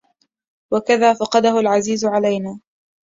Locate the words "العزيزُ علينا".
1.59-2.59